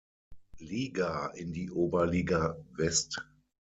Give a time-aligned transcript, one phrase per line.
[0.57, 3.23] Liga in die Oberliga West.